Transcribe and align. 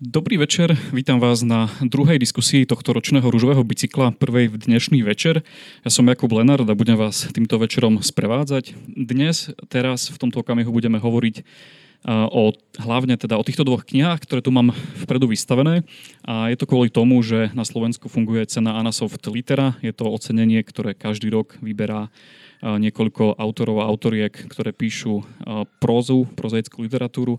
Dobrý 0.00 0.40
večer, 0.40 0.80
vítam 0.96 1.20
vás 1.20 1.44
na 1.44 1.68
druhej 1.84 2.16
diskusii 2.16 2.64
tohto 2.64 2.96
ročného 2.96 3.28
rúžového 3.28 3.60
bicykla, 3.60 4.16
prvej 4.16 4.48
v 4.48 4.56
dnešný 4.56 5.04
večer. 5.04 5.44
Ja 5.84 5.92
som 5.92 6.08
Jakub 6.08 6.32
Lenard 6.32 6.64
a 6.64 6.72
budem 6.72 6.96
vás 6.96 7.28
týmto 7.28 7.60
večerom 7.60 8.00
sprevádzať. 8.00 8.72
Dnes, 8.96 9.52
teraz, 9.68 10.08
v 10.08 10.16
tomto 10.16 10.40
okamihu 10.40 10.72
budeme 10.72 10.96
hovoriť 10.96 11.44
o, 12.32 12.56
hlavne 12.80 13.20
teda 13.20 13.36
o 13.36 13.44
týchto 13.44 13.60
dvoch 13.60 13.84
knihách, 13.84 14.24
ktoré 14.24 14.40
tu 14.40 14.48
mám 14.48 14.72
vpredu 15.04 15.28
vystavené. 15.28 15.84
A 16.24 16.48
je 16.48 16.56
to 16.56 16.64
kvôli 16.64 16.88
tomu, 16.88 17.20
že 17.20 17.52
na 17.52 17.68
Slovensku 17.68 18.08
funguje 18.08 18.48
cena 18.48 18.80
Anasoft 18.80 19.20
Litera. 19.28 19.76
Je 19.84 19.92
to 19.92 20.08
ocenenie, 20.08 20.64
ktoré 20.64 20.96
každý 20.96 21.28
rok 21.28 21.60
vyberá 21.60 22.08
niekoľko 22.64 23.36
autorov 23.36 23.84
a 23.84 23.88
autoriek, 23.88 24.32
ktoré 24.32 24.72
píšu 24.72 25.28
prózu, 25.76 26.24
prozaickú 26.36 26.88
literatúru 26.88 27.36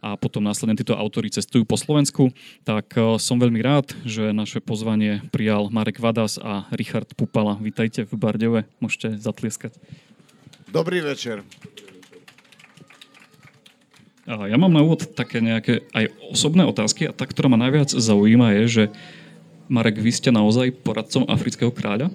a 0.00 0.16
potom 0.16 0.40
následne 0.40 0.76
títo 0.76 0.96
autory 0.96 1.28
cestujú 1.28 1.68
po 1.68 1.76
Slovensku, 1.76 2.32
tak 2.64 2.92
e, 2.96 3.20
som 3.20 3.36
veľmi 3.36 3.60
rád, 3.60 3.92
že 4.02 4.32
naše 4.32 4.64
pozvanie 4.64 5.24
prijal 5.28 5.68
Marek 5.68 6.00
Vadas 6.00 6.40
a 6.40 6.68
Richard 6.72 7.12
Pupala. 7.14 7.60
Vítajte 7.60 8.08
v 8.08 8.12
Bardeve, 8.16 8.60
môžete 8.80 9.20
zatlieskať. 9.20 9.76
Dobrý 10.72 11.04
večer. 11.04 11.44
Ja 14.30 14.54
mám 14.54 14.70
na 14.70 14.84
úvod 14.84 15.10
také 15.18 15.42
nejaké 15.42 15.82
aj 15.90 16.14
osobné 16.30 16.62
otázky 16.62 17.08
a 17.08 17.16
tá, 17.16 17.26
ktorá 17.26 17.50
ma 17.50 17.58
najviac 17.58 17.90
zaujíma 17.90 18.54
je, 18.62 18.64
že 18.68 18.84
Marek, 19.66 19.98
vy 19.98 20.10
ste 20.14 20.30
naozaj 20.30 20.70
poradcom 20.86 21.26
afrického 21.26 21.74
kráľa? 21.74 22.14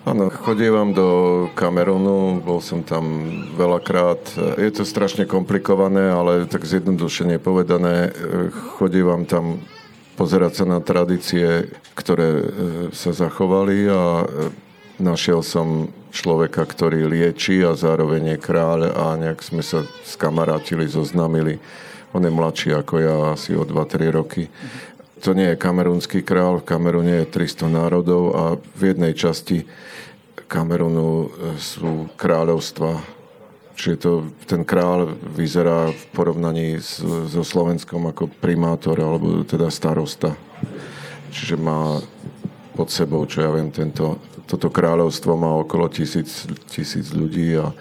Áno, 0.00 0.32
chodievam 0.32 0.96
do 0.96 1.08
Kamerunu, 1.52 2.40
bol 2.40 2.64
som 2.64 2.80
tam 2.80 3.04
veľakrát. 3.52 4.32
Je 4.56 4.72
to 4.72 4.88
strašne 4.88 5.28
komplikované, 5.28 6.08
ale 6.08 6.48
tak 6.48 6.64
zjednodušene 6.64 7.36
povedané, 7.36 8.08
chodievam 8.80 9.28
tam 9.28 9.60
pozerať 10.16 10.52
sa 10.56 10.64
na 10.64 10.80
tradície, 10.80 11.68
ktoré 11.92 12.28
e, 12.32 12.44
sa 12.96 13.12
zachovali 13.12 13.92
a 13.92 14.24
e, 14.24 14.26
našiel 15.04 15.44
som 15.44 15.92
človeka, 16.12 16.64
ktorý 16.64 17.04
lieči 17.04 17.60
a 17.60 17.76
zároveň 17.76 18.36
je 18.36 18.38
kráľ 18.40 18.80
a 18.96 19.20
nejak 19.20 19.44
sme 19.44 19.60
sa 19.60 19.84
skamarátili, 20.08 20.88
zoznamili. 20.88 21.60
On 22.16 22.24
je 22.24 22.32
mladší 22.32 22.72
ako 22.72 22.94
ja, 23.00 23.16
asi 23.36 23.52
o 23.52 23.68
2-3 23.68 24.16
roky. 24.16 24.48
To 25.20 25.36
nie 25.36 25.52
je 25.52 25.60
kamerunský 25.60 26.24
král, 26.24 26.64
v 26.64 26.68
Kamerune 26.68 27.24
je 27.24 27.28
300 27.28 27.68
národov 27.68 28.22
a 28.32 28.44
v 28.56 28.82
jednej 28.88 29.12
časti 29.12 29.68
Kamerunu 30.48 31.28
e, 31.28 31.28
sú 31.60 32.08
kráľovstva. 32.16 33.04
Čiže 33.76 33.96
to, 34.00 34.12
ten 34.48 34.64
král 34.64 35.12
vyzerá 35.36 35.92
v 35.92 36.02
porovnaní 36.16 36.80
s, 36.80 37.04
so 37.04 37.44
Slovenskom 37.44 38.08
ako 38.08 38.32
primátor 38.40 38.96
alebo 38.96 39.44
teda 39.44 39.68
starosta. 39.68 40.32
Čiže 41.30 41.60
má 41.60 42.00
pod 42.72 42.88
sebou, 42.88 43.20
čo 43.28 43.44
ja 43.44 43.52
viem, 43.52 43.68
tento, 43.68 44.16
toto 44.48 44.72
kráľovstvo 44.72 45.36
má 45.36 45.52
okolo 45.60 45.92
tisíc, 45.92 46.48
tisíc 46.72 47.12
ľudí 47.12 47.60
a 47.60 47.76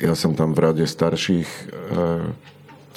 ja 0.00 0.16
som 0.16 0.32
tam 0.32 0.56
v 0.56 0.72
rade 0.72 0.84
starších, 0.88 1.48
e, 1.48 1.62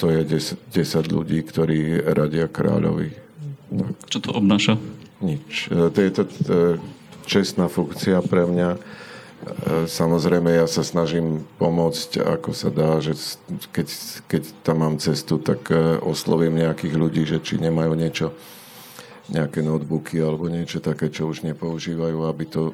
to 0.00 0.08
je 0.08 0.20
10, 0.24 0.72
10 0.72 1.12
ľudí, 1.12 1.44
ktorí 1.44 2.08
radia 2.08 2.48
kráľovi. 2.48 3.25
Čo 4.06 4.18
to 4.22 4.30
obnáša? 4.34 4.78
Nič. 5.18 5.72
E, 5.72 5.90
to 5.90 5.98
je 5.98 6.10
to 6.12 6.22
čestná 7.26 7.66
funkcia 7.66 8.22
pre 8.22 8.46
mňa. 8.46 8.70
E, 8.74 8.78
samozrejme, 9.90 10.48
ja 10.54 10.66
sa 10.70 10.86
snažím 10.86 11.42
pomôcť, 11.58 12.22
ako 12.22 12.50
sa 12.54 12.70
dá, 12.70 13.02
že 13.02 13.18
keď, 13.74 13.88
keď 14.30 14.42
tam 14.62 14.86
mám 14.86 14.96
cestu, 15.02 15.42
tak 15.42 15.66
e, 15.68 15.98
oslovím 16.00 16.62
nejakých 16.62 16.94
ľudí, 16.94 17.22
že 17.26 17.42
či 17.42 17.58
nemajú 17.58 17.92
niečo, 17.98 18.32
nejaké 19.26 19.58
notebooky 19.60 20.22
alebo 20.22 20.46
niečo 20.46 20.78
také, 20.78 21.10
čo 21.10 21.26
už 21.26 21.42
nepoužívajú, 21.42 22.18
aby 22.30 22.44
to 22.46 22.70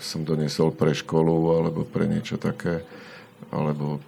som 0.00 0.24
donesol 0.24 0.72
pre 0.72 0.96
školu 0.96 1.52
alebo 1.60 1.84
pre 1.84 2.08
niečo 2.08 2.40
také, 2.40 2.82
alebo 3.52 4.00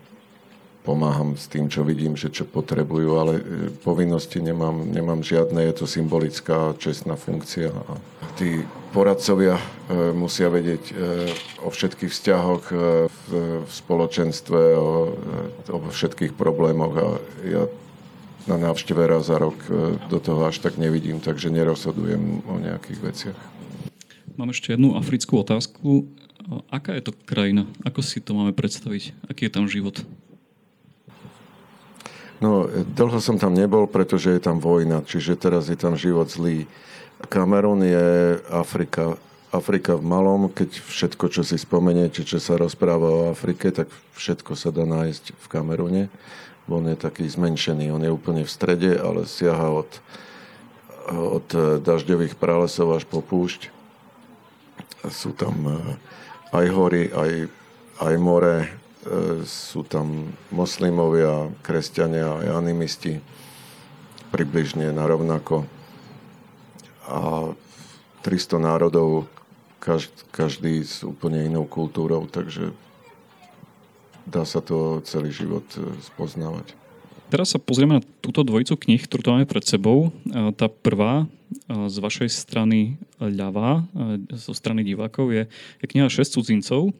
pomáham 0.84 1.32
s 1.32 1.48
tým, 1.48 1.72
čo 1.72 1.80
vidím, 1.80 2.12
že 2.12 2.28
čo 2.28 2.44
potrebujú, 2.44 3.10
ale 3.16 3.32
e, 3.40 3.42
povinnosti 3.80 4.44
nemám, 4.44 4.84
nemám 4.84 5.24
žiadne, 5.24 5.64
je 5.64 5.74
to 5.80 5.86
symbolická 5.88 6.76
čestná 6.76 7.16
funkcia. 7.16 7.72
A 7.72 7.96
tí 8.36 8.68
poradcovia 8.92 9.56
e, 9.56 9.64
musia 10.12 10.52
vedieť 10.52 10.84
e, 10.92 10.94
o 11.64 11.72
všetkých 11.72 12.12
vzťahoch 12.12 12.64
v, 13.08 13.28
spoločenstve, 13.64 14.60
o, 14.76 15.16
o 15.72 15.78
všetkých 15.88 16.36
problémoch 16.36 16.94
a 17.00 17.06
ja 17.48 17.64
na 18.44 18.60
návšteve 18.60 19.08
raz 19.08 19.32
za 19.32 19.40
rok 19.40 19.56
do 20.12 20.20
toho 20.20 20.44
až 20.44 20.60
tak 20.60 20.76
nevidím, 20.76 21.16
takže 21.16 21.48
nerozhodujem 21.48 22.44
o 22.44 22.60
nejakých 22.60 23.00
veciach. 23.00 23.38
Mám 24.36 24.52
ešte 24.52 24.76
jednu 24.76 25.00
africkú 25.00 25.40
otázku. 25.40 26.12
Aká 26.68 26.92
je 26.92 27.08
to 27.08 27.16
krajina? 27.24 27.64
Ako 27.88 28.04
si 28.04 28.20
to 28.20 28.36
máme 28.36 28.52
predstaviť? 28.52 29.16
Aký 29.32 29.48
je 29.48 29.52
tam 29.56 29.64
život? 29.64 30.04
No, 32.44 32.68
dlho 32.68 33.24
som 33.24 33.40
tam 33.40 33.56
nebol, 33.56 33.88
pretože 33.88 34.28
je 34.28 34.36
tam 34.36 34.60
vojna, 34.60 35.00
čiže 35.00 35.40
teraz 35.40 35.72
je 35.72 35.80
tam 35.80 35.96
život 35.96 36.28
zlý. 36.28 36.68
Kamerun 37.32 37.80
je 37.80 38.36
Afrika, 38.52 39.16
Afrika 39.48 39.96
v 39.96 40.04
malom, 40.04 40.52
keď 40.52 40.76
všetko, 40.76 41.32
čo 41.32 41.40
si 41.40 41.56
spomeniete, 41.56 42.20
čo 42.20 42.36
sa 42.36 42.60
rozpráva 42.60 43.08
o 43.08 43.32
Afrike, 43.32 43.72
tak 43.72 43.88
všetko 44.12 44.60
sa 44.60 44.68
dá 44.68 44.84
nájsť 44.84 45.32
v 45.40 45.46
Kamerune. 45.48 46.04
On 46.68 46.84
je 46.84 47.00
taký 47.00 47.24
zmenšený, 47.24 47.88
on 47.88 48.04
je 48.04 48.12
úplne 48.12 48.44
v 48.44 48.52
strede, 48.52 48.92
ale 48.92 49.24
siaha 49.24 49.80
od, 49.80 49.90
od 51.08 51.48
dažďových 51.80 52.36
pralesov 52.36 52.92
až 52.92 53.08
po 53.08 53.24
púšť. 53.24 53.72
Sú 55.08 55.32
tam 55.32 55.56
eh, 55.64 55.80
aj 56.52 56.66
hory, 56.68 57.08
aj, 57.08 57.32
aj 58.04 58.14
more, 58.20 58.68
sú 59.44 59.84
tam 59.84 60.32
moslimovia, 60.48 61.52
kresťania 61.60 62.40
aj 62.40 62.48
animisti 62.56 63.20
približne 64.32 64.90
na 64.90 65.04
rovnako. 65.06 65.68
A 67.06 67.52
300 68.24 68.56
národov, 68.56 69.28
každý, 69.78 70.20
každý 70.32 70.74
s 70.80 71.04
úplne 71.04 71.44
inou 71.44 71.68
kultúrou, 71.68 72.24
takže 72.24 72.72
dá 74.24 74.48
sa 74.48 74.64
to 74.64 75.04
celý 75.04 75.28
život 75.28 75.68
e, 75.76 75.84
spoznávať. 76.00 76.72
Teraz 77.28 77.52
sa 77.52 77.60
pozrieme 77.60 78.00
na 78.00 78.02
túto 78.24 78.40
dvojicu 78.40 78.80
knih, 78.80 79.04
ktorú 79.04 79.20
tu 79.20 79.30
máme 79.36 79.44
pred 79.44 79.64
sebou. 79.68 80.08
E, 80.08 80.50
tá 80.56 80.72
prvá 80.72 81.28
z 81.68 81.96
vašej 82.02 82.34
strany 82.34 82.98
ľavá, 83.22 83.86
zo 84.34 84.50
strany 84.50 84.82
divákov, 84.82 85.30
je, 85.30 85.46
je 85.78 85.86
kniha 85.86 86.10
6 86.10 86.34
cudzincov, 86.34 86.90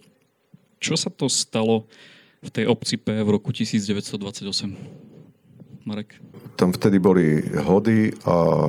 čo 0.85 1.01
sa 1.01 1.09
to 1.09 1.33
stalo 1.33 1.89
v 2.45 2.53
tej 2.53 2.69
obci 2.69 3.01
P 3.01 3.25
v 3.25 3.29
roku 3.33 3.49
1928? 3.57 4.21
Marek? 5.89 6.21
Tam 6.61 6.77
vtedy 6.77 7.01
boli 7.01 7.41
hody 7.57 8.13
a 8.29 8.69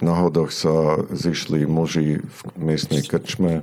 na 0.00 0.14
hodoch 0.16 0.48
sa 0.48 1.04
zišli 1.12 1.68
muži 1.68 2.24
v 2.24 2.38
miestnej 2.56 3.04
krčme 3.04 3.60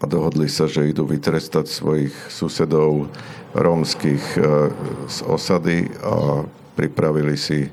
a 0.00 0.04
dohodli 0.08 0.48
sa, 0.48 0.64
že 0.64 0.88
idú 0.88 1.04
vytrestať 1.04 1.68
svojich 1.68 2.16
susedov 2.32 3.12
rómskych 3.52 4.24
e, 4.40 4.72
z 5.12 5.18
osady 5.28 5.92
a 6.00 6.48
pripravili 6.72 7.36
si, 7.36 7.68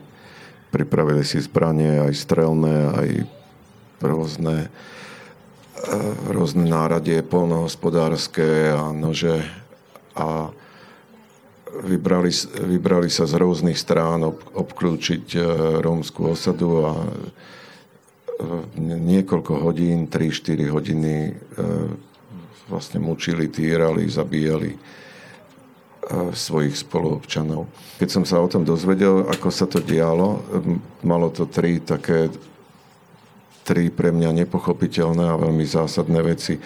pripravili 0.76 1.24
si 1.24 1.40
zbranie 1.40 2.04
aj 2.04 2.14
strelné, 2.20 2.76
aj 3.00 3.10
rôzne 4.04 4.68
rôzne 6.34 6.66
náradie 6.66 7.22
polnohospodárske 7.22 8.74
a 8.74 8.90
nože 8.92 9.46
a 10.18 10.50
vybrali, 11.86 12.34
vybrali 12.66 13.10
sa 13.14 13.30
z 13.30 13.38
rôznych 13.38 13.78
strán 13.78 14.26
ob, 14.26 14.42
obklúčiť 14.58 15.26
e, 15.38 15.42
rómskú 15.86 16.34
osadu 16.34 16.90
a 16.90 16.92
e, 16.98 17.06
niekoľko 18.82 19.54
hodín, 19.62 20.10
3-4 20.10 20.74
hodiny 20.74 21.16
vlastne 22.68 23.00
mučili, 23.00 23.48
týrali, 23.48 24.10
zabíjali 24.12 24.76
svojich 26.32 26.88
spoluobčanov. 26.88 27.68
Keď 28.00 28.10
som 28.12 28.24
sa 28.24 28.40
o 28.40 28.48
tom 28.48 28.64
dozvedel, 28.64 29.28
ako 29.28 29.52
sa 29.52 29.68
to 29.68 29.84
dialo, 29.84 30.40
malo 31.04 31.28
to 31.32 31.48
tri 31.52 31.84
také 31.84 32.32
tri 33.68 33.92
pre 33.92 34.16
mňa 34.16 34.48
nepochopiteľné 34.48 35.28
a 35.28 35.36
veľmi 35.36 35.68
zásadné 35.68 36.24
veci. 36.24 36.56
E, 36.56 36.62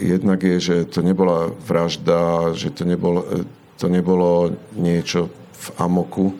jednak 0.00 0.40
je, 0.40 0.56
že 0.56 0.76
to 0.88 1.04
nebola 1.04 1.52
vražda, 1.52 2.56
že 2.56 2.72
to 2.72 2.88
nebolo, 2.88 3.20
e, 3.28 3.44
to 3.76 3.92
nebolo 3.92 4.56
niečo 4.72 5.28
v 5.52 5.66
amoku, 5.76 6.32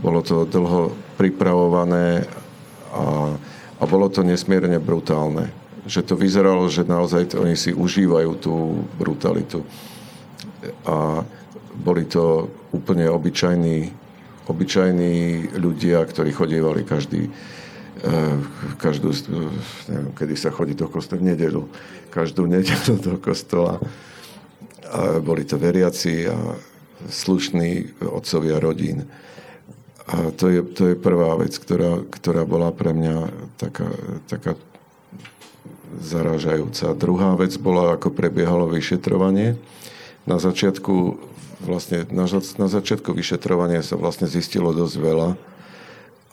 bolo 0.00 0.24
to 0.24 0.48
dlho 0.48 0.96
pripravované 1.20 2.24
a, 2.90 3.36
a 3.78 3.84
bolo 3.84 4.08
to 4.08 4.24
nesmierne 4.24 4.80
brutálne. 4.80 5.52
Že 5.84 6.00
to 6.08 6.14
vyzeralo, 6.16 6.64
že 6.72 6.88
naozaj 6.88 7.36
oni 7.36 7.60
si 7.60 7.76
užívajú 7.76 8.30
tú 8.40 8.80
brutalitu. 8.96 9.60
A 10.88 11.20
boli 11.76 12.08
to 12.08 12.48
úplne 12.72 13.04
obyčajní 13.12 13.92
obyčajní 14.44 15.48
ľudia, 15.56 16.04
ktorí 16.04 16.32
chodievali 16.32 16.84
každý 16.84 17.32
každú, 18.76 19.14
neviem, 19.88 20.12
kedy 20.18 20.34
sa 20.34 20.50
chodí 20.50 20.74
do 20.74 20.90
kostola, 20.90 21.22
v 21.22 21.34
nedelu, 21.34 21.62
každú 22.10 22.46
nedelu 22.50 22.98
do 22.98 23.14
kostola. 23.22 23.78
A 24.90 25.18
boli 25.18 25.46
to 25.46 25.58
veriaci 25.58 26.28
a 26.28 26.36
slušní 27.08 28.02
otcovia 28.04 28.60
rodín. 28.60 29.06
A 30.04 30.30
to 30.36 30.52
je, 30.52 30.60
to 30.60 30.92
je 30.92 30.96
prvá 31.00 31.32
vec, 31.40 31.56
ktorá, 31.56 32.04
ktorá 32.04 32.44
bola 32.44 32.68
pre 32.76 32.92
mňa 32.92 33.16
taká, 33.56 33.88
taká 34.28 34.52
zarážajúca. 35.96 36.92
Druhá 36.92 37.32
vec 37.40 37.56
bola, 37.56 37.96
ako 37.96 38.12
prebiehalo 38.12 38.68
vyšetrovanie. 38.68 39.56
Na 40.28 40.36
začiatku, 40.36 41.16
vlastne, 41.64 42.04
na, 42.12 42.28
na 42.28 42.68
začiatku 42.68 43.16
vyšetrovania 43.16 43.80
sa 43.80 43.96
vlastne 43.96 44.28
zistilo 44.28 44.76
dosť 44.76 44.96
veľa, 45.00 45.28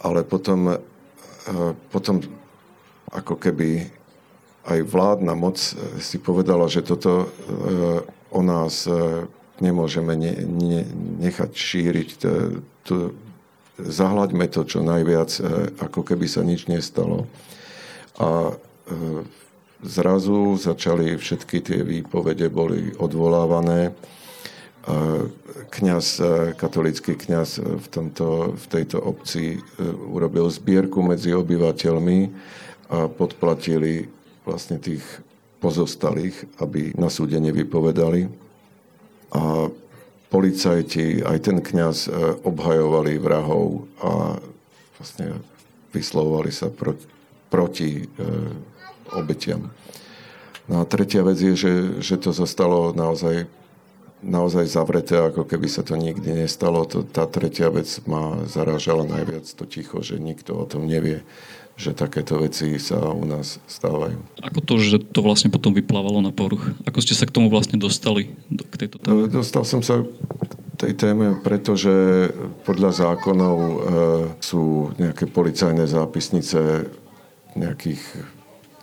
ale 0.03 0.27
potom 0.27 0.81
potom 1.89 2.21
ako 3.11 3.35
keby 3.35 3.89
aj 4.61 4.79
vládna 4.85 5.33
moc 5.33 5.57
si 5.97 6.17
povedala, 6.21 6.69
že 6.69 6.85
toto 6.85 7.25
e, 7.25 7.27
o 8.29 8.41
nás 8.45 8.85
nemôžeme 9.57 10.13
ne, 10.15 10.33
ne, 10.45 10.81
nechať 11.19 11.51
šíriť. 11.51 12.09
To, 12.87 13.13
zahľaďme 13.81 14.45
to 14.47 14.61
čo 14.63 14.85
najviac, 14.85 15.29
ako 15.81 16.01
keby 16.05 16.25
sa 16.29 16.45
nič 16.45 16.69
nestalo. 16.69 17.25
A 18.21 18.55
zrazu 19.81 20.55
začali 20.57 21.17
všetky 21.17 21.57
tie 21.61 21.79
výpovede, 21.81 22.49
boli 22.49 22.93
odvolávané 22.97 23.93
kňaz, 25.69 26.07
e, 26.19 26.25
katolický 26.57 27.13
kňaz 27.13 27.61
v, 27.61 27.87
tomto, 27.87 28.57
v 28.57 28.65
tejto 28.65 28.97
obci 28.97 29.61
urobil 30.09 30.49
zbierku 30.49 31.05
medzi 31.05 31.37
obyvateľmi 31.37 32.19
a 32.91 33.07
podplatili 33.07 34.09
vlastne 34.43 34.81
tých 34.81 35.03
pozostalých, 35.61 36.33
aby 36.57 36.97
na 36.97 37.13
súde 37.13 37.37
nevypovedali. 37.37 38.25
A 39.31 39.69
policajti, 40.33 41.21
aj 41.21 41.37
ten 41.45 41.61
kňaz 41.61 42.09
obhajovali 42.41 43.21
vrahov 43.21 43.85
a 44.01 44.41
vlastne 44.97 45.39
vyslovovali 45.91 46.51
sa 46.51 46.71
proti, 46.71 47.05
proti 47.51 47.89
e, 47.99 48.05
obetiam. 49.11 49.67
No 50.71 50.81
a 50.81 50.87
tretia 50.87 51.19
vec 51.21 51.35
je, 51.35 51.53
že, 51.53 51.73
že 51.99 52.15
to 52.15 52.31
zostalo 52.31 52.95
naozaj 52.95 53.43
naozaj 54.21 54.69
zavreté, 54.69 55.17
ako 55.17 55.45
keby 55.45 55.67
sa 55.67 55.81
to 55.81 55.97
nikdy 55.97 56.33
nestalo. 56.33 56.85
To, 56.89 57.01
tá 57.01 57.25
tretia 57.25 57.69
vec 57.73 57.89
ma 58.05 58.45
zarážala 58.45 59.05
najviac 59.05 59.45
to 59.45 59.65
ticho, 59.65 59.99
že 60.05 60.21
nikto 60.21 60.55
o 60.55 60.65
tom 60.65 60.85
nevie, 60.85 61.25
že 61.75 61.97
takéto 61.97 62.37
veci 62.37 62.77
sa 62.77 63.01
u 63.09 63.25
nás 63.25 63.57
stávajú. 63.65 64.21
Ako 64.45 64.59
to, 64.61 64.77
že 64.77 65.01
to 65.01 65.25
vlastne 65.25 65.49
potom 65.49 65.73
vyplávalo 65.73 66.21
na 66.21 66.29
poruch? 66.29 66.61
Ako 66.85 67.01
ste 67.01 67.17
sa 67.17 67.25
k 67.25 67.33
tomu 67.33 67.49
vlastne 67.49 67.81
dostali, 67.81 68.33
do, 68.47 68.61
k 68.61 68.85
tejto 68.85 69.01
téme? 69.01 69.25
Dostal 69.25 69.65
som 69.65 69.81
sa 69.81 70.05
k 70.05 70.53
tej 70.77 70.93
téme, 70.93 71.41
pretože 71.41 72.29
podľa 72.65 72.91
zákonov 72.93 73.57
e, 73.57 73.77
sú 74.41 74.93
nejaké 75.01 75.25
policajné 75.25 75.89
zápisnice 75.89 76.85
nejakých 77.57 78.01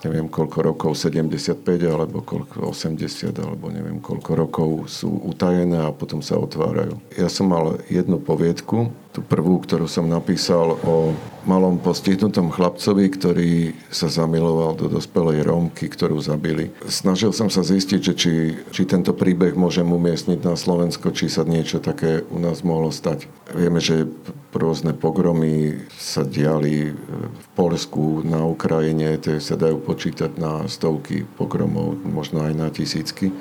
neviem 0.07 0.31
koľko 0.31 0.59
rokov, 0.63 0.91
75 0.95 1.65
alebo 1.91 2.23
koľko, 2.23 2.71
80 2.71 3.35
alebo 3.39 3.71
neviem 3.73 3.99
koľko 3.99 4.31
rokov 4.39 4.71
sú 4.87 5.11
utajené 5.27 5.83
a 5.83 5.91
potom 5.91 6.23
sa 6.23 6.39
otvárajú. 6.39 6.99
Ja 7.19 7.27
som 7.27 7.51
mal 7.51 7.83
jednu 7.91 8.23
poviedku, 8.23 8.95
tú 9.19 9.27
prvú, 9.27 9.59
ktorú 9.59 9.91
som 9.91 10.07
napísal 10.07 10.79
o 10.87 11.11
malom 11.43 11.83
postihnutom 11.83 12.55
chlapcovi, 12.55 13.11
ktorý 13.11 13.53
sa 13.91 14.07
zamiloval 14.07 14.79
do 14.79 14.87
dospelej 14.87 15.43
Rómky, 15.43 15.91
ktorú 15.91 16.23
zabili. 16.23 16.71
Snažil 16.87 17.35
som 17.35 17.51
sa 17.51 17.67
zistiť, 17.67 17.99
že 17.99 18.15
či, 18.15 18.33
či 18.71 18.83
tento 18.87 19.11
príbeh 19.11 19.59
môžem 19.59 19.91
umiestniť 19.91 20.39
na 20.47 20.55
Slovensko, 20.55 21.11
či 21.11 21.27
sa 21.27 21.43
niečo 21.43 21.83
také 21.83 22.23
u 22.31 22.39
nás 22.39 22.63
mohlo 22.63 22.95
stať. 22.95 23.27
Vieme, 23.59 23.83
že 23.83 24.07
rôzne 24.55 24.95
pogromy 24.95 25.83
sa 25.99 26.23
diali 26.23 26.95
v 26.95 27.47
Polsku, 27.59 28.23
na 28.23 28.47
Ukrajine, 28.47 29.19
tie 29.19 29.43
sa 29.43 29.59
dajú 29.59 29.83
počítať 29.83 30.39
na 30.39 30.63
stovky 30.71 31.27
pogromov, 31.35 31.99
možno 32.07 32.47
aj 32.47 32.53
na 32.55 32.69
tisícky. 32.71 33.35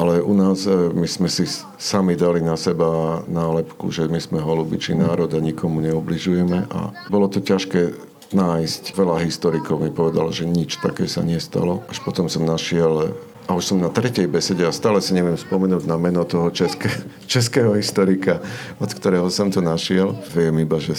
Ale 0.00 0.24
u 0.24 0.32
nás 0.32 0.64
e, 0.64 0.72
my 0.96 1.04
sme 1.04 1.28
si 1.28 1.44
sami 1.76 2.16
dali 2.16 2.40
na 2.40 2.56
seba 2.56 3.20
nálepku, 3.28 3.92
že 3.92 4.08
my 4.08 4.16
sme 4.16 4.40
holubičí 4.40 4.96
národ 4.96 5.28
a 5.28 5.44
nikomu 5.44 5.84
neobližujeme 5.84 6.72
a 6.72 6.96
bolo 7.12 7.28
to 7.28 7.44
ťažké 7.44 7.92
nájsť. 8.32 8.96
Veľa 8.96 9.20
historikov 9.28 9.84
mi 9.84 9.92
povedalo, 9.92 10.32
že 10.32 10.48
nič 10.48 10.80
také 10.80 11.04
sa 11.04 11.20
nestalo. 11.20 11.84
Až 11.92 12.00
potom 12.00 12.32
som 12.32 12.48
našiel 12.48 13.12
a 13.44 13.58
už 13.58 13.74
som 13.74 13.82
na 13.82 13.90
tretej 13.90 14.30
besede 14.30 14.62
a 14.62 14.70
stále 14.70 15.02
si 15.02 15.10
neviem 15.10 15.34
spomenúť 15.34 15.82
na 15.82 15.98
meno 15.98 16.22
toho 16.22 16.54
české, 16.54 16.86
českého 17.32 17.74
historika, 17.74 18.40
od 18.80 18.88
ktorého 18.88 19.26
som 19.28 19.52
to 19.52 19.60
našiel. 19.60 20.16
Viem 20.32 20.64
iba, 20.64 20.80
že 20.80 20.94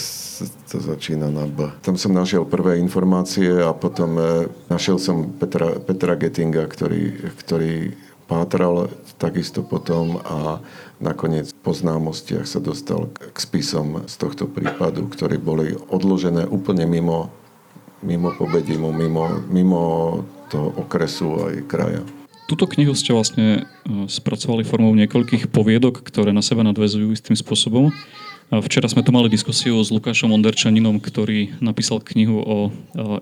to 0.70 0.78
začína 0.78 1.32
na 1.32 1.48
B. 1.48 1.72
Tam 1.82 1.98
som 1.98 2.14
našiel 2.14 2.46
prvé 2.46 2.78
informácie 2.78 3.50
a 3.50 3.74
potom 3.74 4.14
e, 4.14 4.46
našiel 4.70 5.00
som 5.02 5.32
Petra, 5.32 5.80
Petra 5.82 6.14
Gettinga, 6.14 6.70
ktorý, 6.70 7.34
ktorý 7.40 7.96
pátral 8.26 8.90
takisto 9.22 9.62
potom 9.62 10.18
a 10.22 10.58
nakoniec 10.98 11.54
po 11.62 11.70
známostiach 11.70 12.46
sa 12.46 12.58
dostal 12.58 13.10
k 13.14 13.36
spisom 13.38 14.06
z 14.06 14.14
tohto 14.18 14.50
prípadu, 14.50 15.06
ktoré 15.10 15.38
boli 15.38 15.78
odložené 15.90 16.46
úplne 16.50 16.86
mimo, 16.86 17.30
mimo 18.02 18.34
Pobedimu, 18.34 18.90
mimo, 18.90 19.42
mimo 19.46 19.82
toho 20.50 20.74
okresu 20.74 21.48
aj 21.48 21.54
kraja. 21.70 22.02
Túto 22.50 22.68
knihu 22.68 22.92
ste 22.92 23.14
vlastne 23.16 23.64
e, 23.86 24.10
spracovali 24.10 24.66
formou 24.66 24.92
niekoľkých 24.92 25.48
poviedok, 25.48 26.04
ktoré 26.04 26.34
na 26.34 26.44
seba 26.44 26.66
nadvezujú 26.66 27.14
istým 27.14 27.38
spôsobom. 27.38 27.88
Včera 28.52 28.84
sme 28.84 29.00
tu 29.00 29.16
mali 29.16 29.32
diskusiu 29.32 29.80
s 29.80 29.88
Lukášom 29.88 30.28
Onderčaninom, 30.28 31.00
ktorý 31.00 31.56
napísal 31.64 32.04
knihu 32.04 32.36
o 32.36 32.58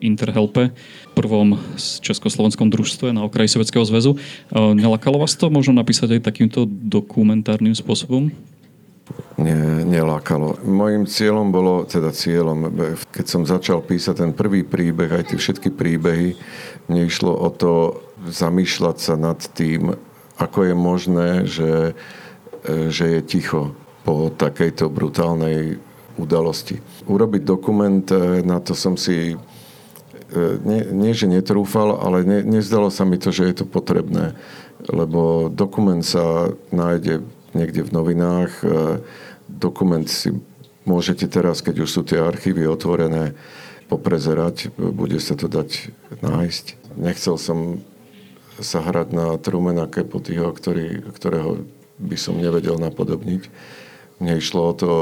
Interhelpe, 0.02 0.74
prvom 1.14 1.54
československom 2.02 2.66
družstve 2.66 3.14
na 3.14 3.22
okraji 3.22 3.54
Sovjetského 3.54 3.86
zväzu. 3.86 4.18
Nelakalo 4.50 5.22
vás 5.22 5.38
to 5.38 5.46
možno 5.46 5.78
napísať 5.78 6.18
aj 6.18 6.26
takýmto 6.26 6.66
dokumentárnym 6.66 7.78
spôsobom? 7.78 8.34
Nie, 9.38 9.86
nelákalo. 9.86 10.66
Mojím 10.66 11.06
cieľom 11.06 11.54
bolo, 11.54 11.86
teda 11.86 12.10
cieľom, 12.10 12.66
keď 13.14 13.26
som 13.30 13.46
začal 13.46 13.86
písať 13.86 14.26
ten 14.26 14.32
prvý 14.34 14.66
príbeh, 14.66 15.14
aj 15.14 15.30
tie 15.30 15.38
všetky 15.38 15.70
príbehy, 15.70 16.34
mne 16.90 17.06
išlo 17.06 17.38
o 17.38 17.54
to 17.54 18.02
zamýšľať 18.26 18.96
sa 18.98 19.14
nad 19.14 19.38
tým, 19.54 19.94
ako 20.42 20.58
je 20.66 20.74
možné, 20.74 21.28
že, 21.46 21.94
e, 22.66 22.90
že 22.90 23.18
je 23.18 23.20
ticho 23.22 23.78
po 24.04 24.32
takejto 24.32 24.88
brutálnej 24.88 25.78
udalosti. 26.20 26.80
Urobiť 27.08 27.42
dokument, 27.44 28.04
e, 28.12 28.44
na 28.44 28.60
to 28.60 28.76
som 28.76 29.00
si 29.00 29.34
e, 29.34 29.36
nie, 30.64 30.82
nie 30.92 31.12
že 31.16 31.30
netrúfal, 31.30 31.96
ale 31.96 32.24
ne, 32.24 32.38
nezdalo 32.44 32.92
sa 32.92 33.08
mi 33.08 33.16
to, 33.16 33.32
že 33.32 33.48
je 33.50 33.54
to 33.62 33.66
potrebné. 33.66 34.36
Lebo 34.88 35.52
dokument 35.52 36.04
sa 36.04 36.52
nájde 36.72 37.24
niekde 37.56 37.84
v 37.84 37.90
novinách. 37.92 38.52
E, 38.60 38.66
dokument 39.48 40.06
si 40.08 40.36
môžete 40.84 41.28
teraz, 41.28 41.64
keď 41.64 41.84
už 41.84 41.90
sú 41.90 42.00
tie 42.04 42.20
archívy 42.20 42.68
otvorené, 42.68 43.32
poprezerať, 43.90 44.70
bude 44.78 45.18
sa 45.18 45.34
to 45.34 45.50
dať 45.50 45.90
nájsť. 46.22 46.94
Nechcel 46.94 47.34
som 47.34 47.82
sa 48.62 48.78
hrať 48.86 49.10
na 49.10 49.34
Trumena 49.42 49.90
Capoteho, 49.90 50.46
ktorý, 50.54 51.10
ktorého 51.10 51.66
by 51.98 52.14
som 52.14 52.38
nevedel 52.38 52.78
napodobniť 52.78 53.50
mne 54.20 54.38
išlo 54.38 54.60
o 54.70 54.74
to, 54.76 54.92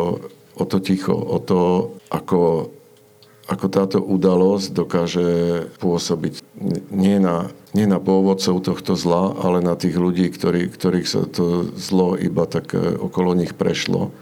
o 0.54 0.64
to 0.64 0.78
ticho, 0.78 1.14
o 1.14 1.38
to, 1.42 1.60
ako, 2.08 2.70
ako 3.50 3.66
táto 3.66 3.98
udalosť 3.98 4.68
dokáže 4.72 5.28
pôsobiť 5.82 6.42
nie 6.94 7.18
na, 7.18 7.50
nie 7.74 7.84
na 7.84 7.98
pôvodcov 7.98 8.62
tohto 8.62 8.94
zla, 8.94 9.34
ale 9.38 9.58
na 9.60 9.74
tých 9.74 9.98
ľudí, 9.98 10.30
ktorí, 10.30 10.70
ktorých 10.70 11.08
sa 11.10 11.26
to 11.26 11.66
zlo 11.74 12.14
iba 12.14 12.46
tak 12.46 12.72
e, 12.72 12.80
okolo 12.98 13.34
nich 13.34 13.58
prešlo 13.58 14.14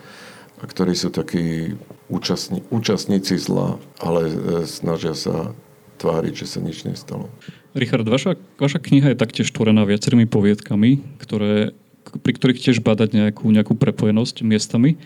a 0.57 0.65
ktorí 0.65 0.97
sú 0.97 1.13
takí 1.13 1.77
účastní, 2.09 2.65
účastníci 2.73 3.37
zla, 3.37 3.77
ale 4.01 4.21
e, 4.29 4.35
snažia 4.65 5.13
sa 5.13 5.53
tváriť, 6.01 6.33
že 6.45 6.47
sa 6.49 6.61
nič 6.61 6.85
nestalo. 6.85 7.29
Richard, 7.77 8.09
vaša, 8.09 8.41
vaša 8.57 8.81
kniha 8.81 9.13
je 9.13 9.21
taktiež 9.21 9.53
tvorená 9.53 9.85
viacerými 9.85 10.25
poviedkami, 10.25 11.21
ktoré 11.21 11.77
pri 12.23 12.33
ktorých 12.35 12.63
tiež 12.63 12.79
badať 12.83 13.15
nejakú, 13.15 13.47
nejakú 13.51 13.75
prepojenosť 13.75 14.47
miestami. 14.47 14.99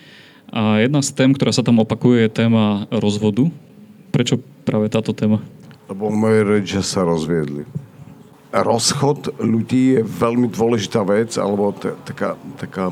A 0.51 0.83
jedna 0.83 0.99
z 1.01 1.15
tém, 1.15 1.31
ktorá 1.31 1.55
sa 1.55 1.63
tam 1.63 1.79
opakuje, 1.79 2.27
je 2.27 2.37
téma 2.43 2.91
rozvodu. 2.91 3.47
Prečo 4.11 4.43
práve 4.67 4.91
táto 4.91 5.15
téma? 5.15 5.39
Lebo 5.87 6.11
moje 6.11 6.43
rodičia 6.43 6.83
sa 6.83 7.07
rozviedli. 7.07 7.67
rozchod 8.51 9.39
ľudí 9.39 9.99
je 9.99 10.03
veľmi 10.03 10.51
dôležitá 10.51 11.07
vec, 11.07 11.39
alebo 11.39 11.71
t- 11.71 11.95
taká, 12.03 12.35
taká, 12.59 12.91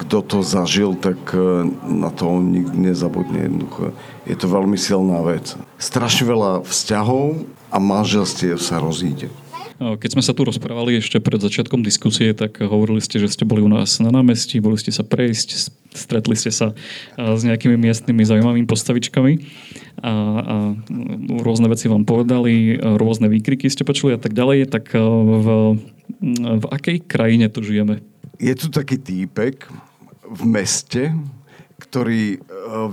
kto 0.00 0.16
to 0.24 0.38
zažil, 0.40 0.96
tak 0.96 1.20
e, 1.36 1.68
na 1.84 2.08
to 2.08 2.40
nikdy 2.40 2.88
nezabudne 2.88 3.36
jednoducho. 3.36 3.92
Je 4.24 4.36
to 4.36 4.48
veľmi 4.48 4.80
silná 4.80 5.20
vec. 5.20 5.60
Strašne 5.76 6.24
veľa 6.24 6.64
vzťahov 6.64 7.44
a 7.68 7.76
manželstiev 7.76 8.56
sa 8.56 8.80
rozíde. 8.80 9.28
Keď 9.74 10.10
sme 10.14 10.22
sa 10.22 10.30
tu 10.30 10.46
rozprávali 10.46 11.02
ešte 11.02 11.18
pred 11.18 11.42
začiatkom 11.42 11.82
diskusie, 11.82 12.30
tak 12.30 12.62
hovorili 12.62 13.02
ste, 13.02 13.18
že 13.18 13.26
ste 13.26 13.42
boli 13.42 13.58
u 13.58 13.70
nás 13.70 13.98
na 13.98 14.14
námestí, 14.14 14.62
boli 14.62 14.78
ste 14.78 14.94
sa 14.94 15.02
prejsť, 15.02 15.48
stretli 15.90 16.38
ste 16.38 16.54
sa 16.54 16.78
s 17.18 17.42
nejakými 17.42 17.74
miestnymi 17.74 18.22
zaujímavými 18.22 18.70
postavičkami 18.70 19.32
a, 19.98 20.12
a 20.14 20.56
rôzne 21.42 21.66
veci 21.66 21.90
vám 21.90 22.06
povedali, 22.06 22.78
rôzne 22.78 23.26
výkriky 23.26 23.66
ste 23.66 23.82
počuli 23.82 24.14
a 24.14 24.20
tak 24.22 24.30
ďalej. 24.30 24.70
Tak 24.70 24.94
v, 24.94 25.46
v 26.62 26.64
akej 26.70 27.02
krajine 27.10 27.50
tu 27.50 27.66
žijeme? 27.66 27.98
Je 28.38 28.54
tu 28.54 28.70
taký 28.70 28.98
týpek 28.98 29.66
v 30.22 30.42
meste, 30.46 31.10
ktorý 31.82 32.38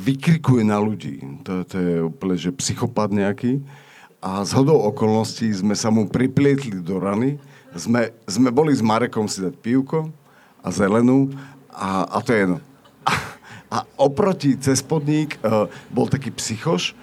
vykrikuje 0.01 0.65
na 0.65 0.81
ľudí. 0.81 1.21
To, 1.45 1.61
to 1.61 1.75
je 1.77 1.93
úplne, 2.09 2.35
že 2.41 2.49
psychopat 2.57 3.13
nejaký 3.13 3.61
a 4.21 4.45
z 4.45 4.53
hodou 4.53 4.77
okolností 4.85 5.49
sme 5.49 5.73
sa 5.73 5.89
mu 5.89 6.05
priplietli 6.05 6.77
do 6.77 7.01
rany. 7.01 7.41
Sme, 7.73 8.13
sme 8.29 8.53
boli 8.53 8.69
s 8.69 8.85
Marekom 8.85 9.25
si 9.25 9.41
dať 9.41 9.57
pivko 9.57 10.13
a 10.61 10.69
zelenú 10.69 11.33
a, 11.73 12.05
a 12.05 12.21
to 12.21 12.29
je 12.29 12.39
jedno. 12.45 12.57
A, 13.01 13.13
a 13.73 13.77
oproti 13.97 14.53
cez 14.61 14.85
podník 14.85 15.41
uh, 15.41 15.65
bol 15.89 16.05
taký 16.05 16.29
psychoš, 16.29 16.93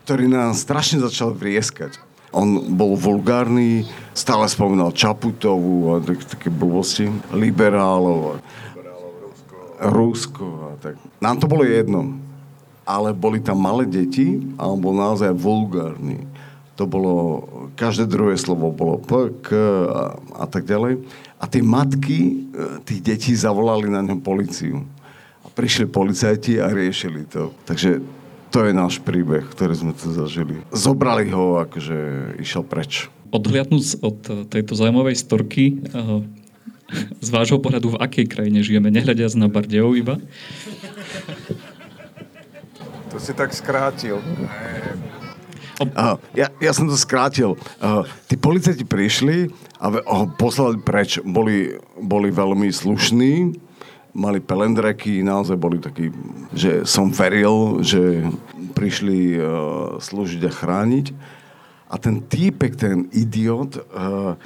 ktorý 0.00 0.32
nám 0.32 0.56
strašne 0.56 1.04
začal 1.04 1.36
vrieskať. 1.36 2.00
On 2.32 2.72
bol 2.72 2.96
vulgárny, 2.96 3.84
stále 4.16 4.48
spomínal 4.48 4.96
Čaputovú 4.96 5.92
a 5.92 6.00
tak, 6.00 6.24
také 6.24 6.48
blbosti, 6.48 7.12
liberálov, 7.36 8.40
Rusko 9.76 10.72
a 10.72 10.72
tak. 10.80 10.96
Nám 11.20 11.36
to 11.36 11.50
bolo 11.50 11.68
jedno, 11.68 12.16
ale 12.88 13.12
boli 13.12 13.44
tam 13.44 13.60
malé 13.60 13.84
deti 13.84 14.40
a 14.56 14.72
on 14.72 14.80
bol 14.80 14.96
naozaj 14.96 15.36
vulgárny 15.36 16.31
to 16.82 16.90
bolo, 16.90 17.14
každé 17.78 18.10
druhé 18.10 18.34
slovo 18.34 18.74
bolo 18.74 18.98
p, 18.98 19.30
k 19.46 19.54
a, 19.54 20.18
a 20.18 20.46
tak 20.50 20.66
ďalej. 20.66 21.06
A 21.38 21.46
tie 21.46 21.62
matky 21.62 22.18
e, 22.18 22.34
tých 22.82 23.00
detí 23.06 23.30
zavolali 23.38 23.86
na 23.86 24.02
ňom 24.02 24.18
policiu. 24.18 24.82
A 25.42 25.46
prišli 25.46 25.86
policajti 25.86 26.58
a 26.58 26.74
riešili 26.74 27.22
to. 27.30 27.54
Takže 27.70 28.02
to 28.50 28.66
je 28.66 28.74
náš 28.74 28.98
príbeh, 28.98 29.46
ktorý 29.46 29.78
sme 29.78 29.92
tu 29.94 30.10
zažili. 30.10 30.58
Zobrali 30.74 31.30
ho, 31.30 31.62
akože 31.62 31.98
išiel 32.42 32.66
preč. 32.66 33.06
Odhliadnúť 33.30 34.02
od 34.02 34.18
tejto 34.50 34.74
zaujímavej 34.74 35.14
storky, 35.22 35.78
e, 35.86 36.26
z 37.22 37.28
vášho 37.30 37.62
pohľadu, 37.62 37.94
v 37.94 38.00
akej 38.02 38.26
krajine 38.26 38.58
žijeme, 38.58 38.90
nehľadiac 38.90 39.30
na 39.38 39.46
Bardejov 39.46 39.94
iba? 39.94 40.18
To 43.14 43.16
si 43.22 43.30
tak 43.38 43.54
skrátil. 43.54 44.18
Uh, 45.90 46.16
ja, 46.36 46.48
ja 46.62 46.72
som 46.72 46.86
to 46.86 46.94
skrátil. 46.94 47.58
Uh, 47.82 48.06
tí 48.30 48.38
policajti 48.38 48.86
prišli 48.86 49.50
a 49.82 49.90
ho 49.90 50.26
poslali 50.38 50.78
preč. 50.78 51.18
Boli, 51.26 51.74
boli 51.98 52.30
veľmi 52.30 52.70
slušní, 52.70 53.58
mali 54.14 54.38
pelendreky, 54.38 55.24
naozaj 55.26 55.56
boli 55.58 55.82
takí, 55.82 56.14
že 56.54 56.86
som 56.86 57.10
veril, 57.10 57.82
že 57.82 58.22
prišli 58.76 59.36
uh, 59.36 59.98
slúžiť 59.98 60.42
a 60.46 60.52
chrániť. 60.52 61.06
A 61.92 62.00
ten 62.00 62.24
týpek, 62.24 62.72
ten 62.78 63.10
idiot, 63.12 63.76
uh, 63.92 64.38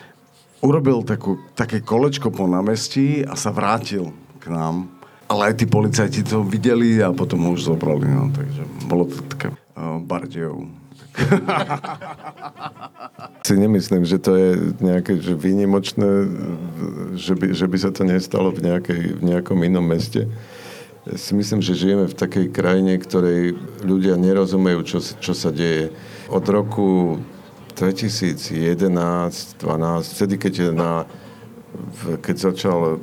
urobil 0.64 1.04
takú, 1.06 1.38
také 1.54 1.84
kolečko 1.84 2.34
po 2.34 2.48
námestí 2.50 3.22
a 3.22 3.38
sa 3.38 3.54
vrátil 3.54 4.10
k 4.42 4.50
nám. 4.50 4.90
Ale 5.26 5.50
aj 5.50 5.54
tí 5.58 5.66
policajti 5.66 6.22
to 6.22 6.46
videli 6.46 7.02
a 7.02 7.10
potom 7.10 7.50
ho 7.50 7.58
už 7.58 7.66
zobrali. 7.66 8.06
No, 8.06 8.30
takže 8.30 8.62
bolo 8.86 9.10
to 9.10 9.18
také 9.26 9.50
uh, 9.50 9.98
Bardejov 9.98 10.85
si 13.46 13.54
nemyslím, 13.54 14.04
že 14.04 14.18
to 14.18 14.34
je 14.34 14.48
nejaké 14.82 15.22
že 15.22 15.38
výnimočné, 15.38 16.26
že 17.14 17.38
by, 17.38 17.54
že 17.54 17.66
by 17.70 17.76
sa 17.78 17.90
to 17.94 18.02
nestalo 18.02 18.50
v, 18.50 18.66
nejakej, 18.66 19.02
v 19.18 19.22
nejakom 19.22 19.62
inom 19.62 19.86
meste. 19.86 20.26
Si 21.06 21.38
myslím, 21.38 21.62
že 21.62 21.78
žijeme 21.78 22.10
v 22.10 22.18
takej 22.18 22.50
krajine, 22.50 22.98
ktorej 22.98 23.54
ľudia 23.86 24.18
nerozumejú, 24.18 24.82
čo, 24.82 24.98
čo 24.98 25.32
sa 25.38 25.54
deje. 25.54 25.94
Od 26.26 26.42
roku 26.50 27.22
2011, 27.78 29.62
12, 29.62 30.16
vtedy, 30.18 30.34
keď, 30.34 30.74
na, 30.74 31.06
keď 32.18 32.50
začal 32.50 32.98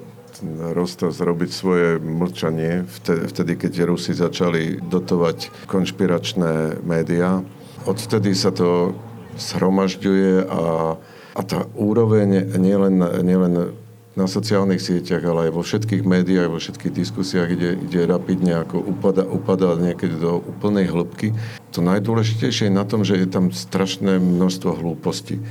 Rostos 0.75 1.23
robiť 1.23 1.49
svoje 1.53 2.03
mlčanie, 2.03 2.83
vtedy, 3.31 3.55
keď 3.55 3.87
Rusi 3.87 4.11
začali 4.11 4.83
dotovať 4.83 5.69
konšpiračné 5.71 6.83
médiá, 6.83 7.39
odvtedy 7.85 8.35
sa 8.35 8.51
to 8.51 8.95
zhromažďuje 9.37 10.45
a, 10.45 10.95
a 11.33 11.41
tá 11.41 11.65
úroveň 11.73 12.53
nielen, 12.57 13.01
nielen 13.25 13.73
na 14.13 14.29
sociálnych 14.29 14.77
sieťach, 14.77 15.25
ale 15.25 15.49
aj 15.49 15.51
vo 15.57 15.65
všetkých 15.65 16.05
médiách, 16.05 16.53
vo 16.53 16.61
všetkých 16.61 16.93
diskusiách 16.93 17.49
ide, 17.57 17.71
ide 17.81 18.05
rapidne, 18.05 18.61
ako 18.61 18.77
upada, 18.77 19.25
upada 19.25 19.73
niekedy 19.73 20.21
do 20.21 20.37
úplnej 20.37 20.85
hĺbky. 20.85 21.33
To 21.73 21.81
najdôležitejšie 21.81 22.69
je 22.69 22.77
na 22.77 22.85
tom, 22.85 23.01
že 23.01 23.17
je 23.17 23.25
tam 23.25 23.49
strašné 23.49 24.21
množstvo 24.21 24.77
hlúposti. 24.77 25.41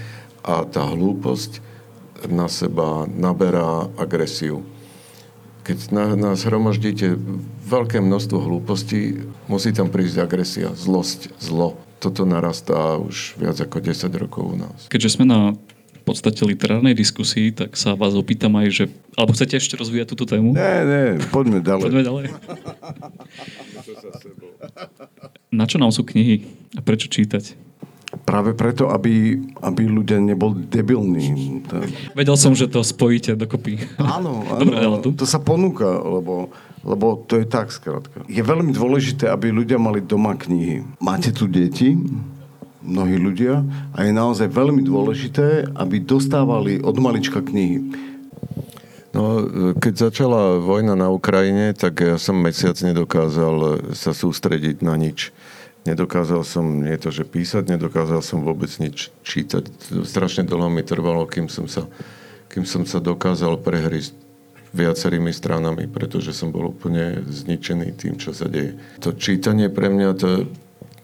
A 0.47 0.62
tá 0.62 0.87
hlúposť 0.87 1.59
na 2.31 2.47
seba 2.47 3.11
naberá 3.11 3.91
agresiu. 3.99 4.62
Keď 5.67 5.91
na, 5.91 6.15
nás 6.15 6.47
hromaždíte 6.47 7.19
veľké 7.67 7.99
množstvo 7.99 8.39
hlúpostí, 8.39 9.27
musí 9.51 9.75
tam 9.75 9.91
prísť 9.91 10.23
agresia, 10.23 10.71
zlosť, 10.75 11.35
zlo 11.43 11.79
toto 12.02 12.26
narastá 12.26 12.99
už 12.99 13.38
viac 13.38 13.54
ako 13.62 13.78
10 13.78 14.11
rokov 14.18 14.42
u 14.42 14.56
nás. 14.59 14.90
Keďže 14.90 15.14
sme 15.14 15.25
na 15.30 15.54
v 16.02 16.04
podstate 16.11 16.42
literárnej 16.42 16.99
diskusii, 16.99 17.54
tak 17.54 17.78
sa 17.78 17.94
vás 17.94 18.18
opýtam 18.18 18.59
aj, 18.59 18.66
že... 18.75 18.85
Alebo 19.14 19.38
chcete 19.38 19.54
ešte 19.54 19.78
rozvíjať 19.78 20.11
túto 20.11 20.26
tému? 20.26 20.50
Ne, 20.50 20.82
ne, 20.82 21.04
poďme 21.30 21.62
ďalej. 21.62 21.87
Poďme 21.87 22.02
ďalej. 22.02 22.25
Na 25.54 25.71
čo 25.71 25.78
nám 25.78 25.94
sú 25.94 26.02
knihy 26.02 26.42
a 26.75 26.82
prečo 26.82 27.06
čítať? 27.06 27.54
Práve 28.26 28.52
preto, 28.52 28.90
aby, 28.90 29.40
aby 29.62 29.82
ľudia 29.87 30.18
neboli 30.18 30.66
debilní. 30.66 31.62
Vedel 32.18 32.35
som, 32.35 32.52
že 32.52 32.66
to 32.66 32.82
spojíte 32.82 33.38
dokopy. 33.38 33.78
Áno, 34.02 34.42
áno 34.50 34.59
Dobre, 34.59 34.76
to 35.14 35.25
sa 35.25 35.38
ponúka, 35.38 35.87
lebo 35.87 36.50
lebo 36.83 37.19
to 37.27 37.39
je 37.39 37.47
tak 37.47 37.71
skrátka. 37.71 38.27
Je 38.27 38.43
veľmi 38.43 38.75
dôležité, 38.75 39.31
aby 39.31 39.55
ľudia 39.55 39.79
mali 39.79 40.03
doma 40.03 40.35
knihy. 40.35 40.83
Máte 40.99 41.31
tu 41.31 41.47
deti, 41.47 41.95
mnohí 42.83 43.17
ľudia, 43.17 43.62
a 43.95 44.03
je 44.03 44.12
naozaj 44.12 44.51
veľmi 44.51 44.83
dôležité, 44.83 45.71
aby 45.79 46.03
dostávali 46.03 46.83
od 46.83 46.99
malička 46.99 47.39
knihy. 47.39 48.11
No, 49.12 49.45
keď 49.77 50.11
začala 50.11 50.57
vojna 50.57 50.97
na 50.97 51.12
Ukrajine, 51.12 51.77
tak 51.77 52.01
ja 52.01 52.17
som 52.17 52.41
mesiac 52.41 52.75
nedokázal 52.81 53.93
sa 53.93 54.17
sústrediť 54.17 54.81
na 54.81 54.97
nič. 54.97 55.31
Nedokázal 55.85 56.47
som 56.47 56.65
nie 56.81 56.95
to, 56.97 57.12
že 57.12 57.29
písať, 57.29 57.77
nedokázal 57.77 58.25
som 58.25 58.41
vôbec 58.41 58.73
nič 58.81 59.12
čítať. 59.27 59.69
Strašne 60.07 60.49
dlho 60.49 60.73
mi 60.73 60.81
trvalo, 60.81 61.29
kým 61.29 61.53
som 61.53 61.69
sa, 61.69 61.85
kým 62.49 62.65
som 62.65 62.89
sa 62.89 63.05
dokázal 63.05 63.61
prehrísť 63.61 64.17
viacerými 64.73 65.33
stranami, 65.33 65.85
pretože 65.87 66.33
som 66.33 66.49
bol 66.49 66.73
úplne 66.73 67.21
zničený 67.29 67.93
tým, 67.93 68.17
čo 68.17 68.33
sa 68.33 68.49
deje. 68.49 68.81
To 69.05 69.12
čítanie 69.12 69.69
pre 69.69 69.93
mňa 69.93 70.09
to 70.17 70.49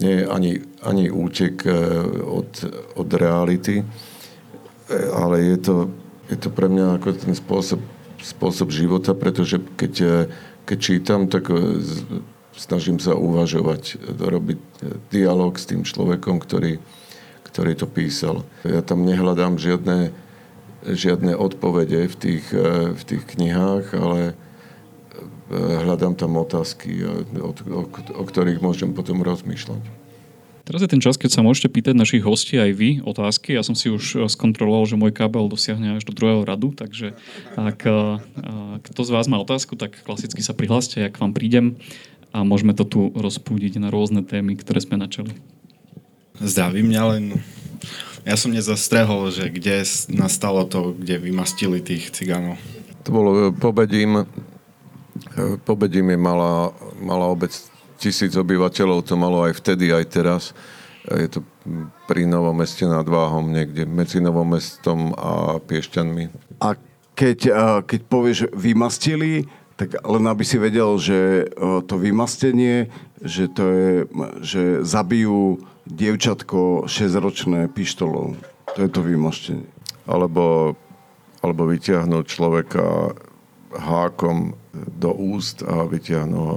nie 0.00 0.22
je 0.22 0.24
ani, 0.24 0.52
ani 0.80 1.10
útek 1.10 1.66
e, 1.66 1.74
od, 2.24 2.50
od 2.96 3.08
reality, 3.12 3.82
e, 3.82 3.84
ale 5.12 5.42
je 5.42 5.58
to, 5.58 5.76
je 6.32 6.36
to 6.38 6.48
pre 6.48 6.70
mňa 6.70 7.02
ako 7.02 7.08
ten 7.18 7.34
spôsob, 7.34 7.82
spôsob 8.22 8.70
života, 8.70 9.12
pretože 9.12 9.60
keď, 9.76 9.94
e, 10.00 10.16
keď 10.64 10.78
čítam, 10.78 11.20
tak 11.26 11.50
snažím 12.54 13.02
sa 13.02 13.16
uvažovať, 13.16 14.00
robiť 14.18 14.60
dialog 15.10 15.56
s 15.56 15.66
tým 15.66 15.82
človekom, 15.82 16.40
ktorý, 16.40 16.78
ktorý 17.48 17.72
to 17.74 17.86
písal. 17.88 18.46
Ja 18.62 18.84
tam 18.84 19.02
nehľadám 19.02 19.58
žiadne 19.58 20.14
žiadne 20.86 21.34
odpovede 21.34 22.06
v 22.06 22.16
tých, 22.16 22.46
e, 22.54 22.94
v 22.94 23.02
tých 23.02 23.22
knihách, 23.34 23.86
ale 23.98 24.20
e, 24.30 24.34
hľadám 25.56 26.14
tam 26.14 26.38
otázky, 26.38 27.02
o, 27.02 27.14
o, 27.42 27.82
o 27.90 28.22
ktorých 28.22 28.62
môžem 28.62 28.94
potom 28.94 29.22
rozmýšľať. 29.24 29.82
Teraz 30.68 30.84
je 30.84 30.92
ten 30.92 31.00
čas, 31.00 31.16
keď 31.16 31.32
sa 31.32 31.40
môžete 31.40 31.72
pýtať 31.72 31.96
našich 31.96 32.20
hostí 32.20 32.60
aj 32.60 32.76
vy 32.76 32.90
otázky. 33.00 33.56
Ja 33.56 33.64
som 33.64 33.72
si 33.72 33.88
už 33.88 34.04
e, 34.14 34.16
skontroloval, 34.28 34.84
že 34.86 35.00
môj 35.00 35.16
kábel 35.16 35.48
dosiahne 35.48 35.98
až 35.98 36.04
do 36.06 36.12
druhého 36.14 36.44
radu, 36.44 36.76
takže 36.76 37.16
ak 37.56 37.80
kto 38.78 39.00
z 39.02 39.10
vás 39.10 39.26
má 39.26 39.40
otázku, 39.40 39.74
tak 39.74 39.96
klasicky 40.04 40.44
sa 40.44 40.54
prihláste, 40.54 41.02
ak 41.02 41.18
vám 41.18 41.32
prídem 41.32 41.80
a 42.30 42.44
môžeme 42.44 42.76
to 42.76 42.84
tu 42.84 43.00
rozpúdiť 43.16 43.80
na 43.80 43.88
rôzne 43.88 44.20
témy, 44.20 44.60
ktoré 44.60 44.84
sme 44.84 45.00
načali. 45.00 45.32
Zdravím 46.38 46.92
mňa 46.92 47.02
len 47.16 47.24
Ja 48.28 48.36
som 48.36 48.52
nezastrehol, 48.52 49.32
že 49.32 49.48
kde 49.48 49.88
nastalo 50.12 50.68
to, 50.68 50.92
kde 50.92 51.16
vymastili 51.16 51.80
tých 51.80 52.12
cigánov. 52.12 52.60
To 53.08 53.08
bolo 53.08 53.30
e, 53.32 53.56
Pobedím. 53.56 54.20
E, 54.20 54.24
Pobedím 55.64 56.12
je 56.12 56.18
malá, 56.20 56.68
malá 57.00 57.24
obec 57.32 57.56
tisíc 57.96 58.36
obyvateľov, 58.36 59.08
to 59.08 59.16
malo 59.16 59.48
aj 59.48 59.56
vtedy, 59.56 59.96
aj 59.96 60.04
teraz. 60.12 60.42
Je 61.08 61.24
to 61.24 61.40
pri 62.04 62.28
Novom 62.28 62.52
meste 62.52 62.84
nad 62.84 63.08
Váhom, 63.08 63.48
niekde 63.48 63.88
medzi 63.88 64.20
Novom 64.20 64.52
mestom 64.52 65.16
a 65.16 65.56
Piešťanmi. 65.64 66.60
A 66.60 66.76
keď, 67.16 67.38
keď 67.88 68.00
povieš 68.12 68.52
vymastili, 68.52 69.48
tak 69.80 70.04
len 70.04 70.24
aby 70.28 70.44
si 70.44 70.60
vedel, 70.60 71.00
že 71.00 71.48
to 71.88 71.94
vymastenie, 71.96 72.92
že 73.24 73.48
to 73.50 73.64
je, 73.72 73.92
že 74.44 74.62
zabijú 74.84 75.64
dievčatko 75.88 76.84
6-ročné 76.84 77.72
pištolou. 77.72 78.36
To 78.76 78.78
je 78.78 78.90
to 78.92 79.00
vymastenie. 79.00 79.66
Alebo, 80.04 80.76
alebo 81.40 81.68
vyťahnúť 81.68 82.24
človeka 82.28 83.16
hákom 83.72 84.56
do 84.72 85.12
úst 85.12 85.64
a 85.64 85.84
vyťahnú 85.84 86.38
ho 86.38 86.56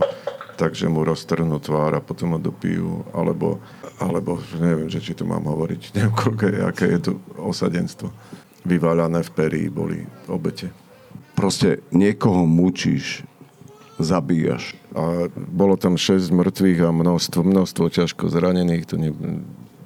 tak, 0.56 0.78
že 0.78 0.86
mu 0.86 1.02
roztrhnú 1.02 1.58
tvár 1.58 1.98
a 1.98 2.06
potom 2.06 2.38
ho 2.38 2.40
dopijú. 2.40 3.02
Alebo, 3.16 3.58
alebo 3.98 4.38
neviem, 4.60 4.92
že 4.92 5.02
či 5.02 5.18
to 5.18 5.26
mám 5.26 5.48
hovoriť, 5.48 5.82
neviem, 5.98 6.14
koľko 6.14 6.44
je, 6.46 6.60
aké 6.62 6.86
je 6.96 7.00
tu 7.02 7.14
osadenstvo. 7.40 8.12
Vyváľané 8.62 9.26
v 9.26 9.32
perí 9.34 9.64
boli 9.74 10.06
obete. 10.30 10.70
Proste 11.34 11.82
niekoho 11.90 12.46
mučíš, 12.46 13.26
zabíjaš. 14.02 14.76
A 14.94 15.32
bolo 15.34 15.78
tam 15.78 15.96
6 15.96 16.30
mŕtvych 16.30 16.80
a 16.86 16.90
množstvo, 16.92 17.42
množstvo 17.42 17.86
ťažko 17.90 18.30
zranených. 18.30 18.86
To 18.92 18.96
ne, 19.00 19.12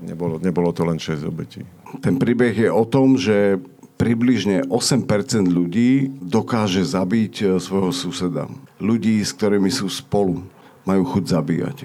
nebolo, 0.04 0.42
nebolo 0.42 0.70
to 0.76 0.84
len 0.88 1.00
6 1.00 1.24
obetí. 1.28 1.64
Ten 2.02 2.20
príbeh 2.20 2.56
je 2.56 2.70
o 2.72 2.84
tom, 2.84 3.16
že 3.16 3.60
približne 3.96 4.68
8% 4.68 5.08
ľudí 5.48 6.12
dokáže 6.20 6.84
zabiť 6.84 7.34
e, 7.42 7.46
svojho 7.64 7.92
suseda. 7.96 8.52
Ľudí, 8.84 9.24
s 9.24 9.32
ktorými 9.32 9.72
sú 9.72 9.88
spolu, 9.88 10.44
majú 10.84 11.04
chuť 11.08 11.24
zabíjať. 11.32 11.78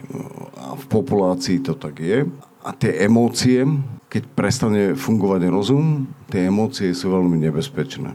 A 0.58 0.74
v 0.74 0.84
populácii 0.90 1.62
to 1.62 1.78
tak 1.78 2.02
je. 2.02 2.26
A 2.60 2.70
tie 2.76 3.06
emócie, 3.06 3.64
keď 4.12 4.22
prestane 4.36 4.82
fungovať 4.98 5.48
rozum, 5.48 6.10
tie 6.28 6.50
emócie 6.50 6.92
sú 6.92 7.14
veľmi 7.14 7.40
nebezpečné. 7.40 8.12